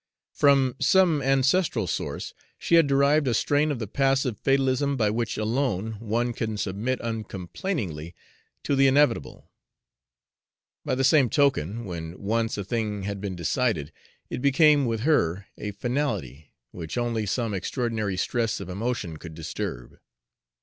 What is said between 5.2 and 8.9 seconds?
alone one can submit uncomplainingly to the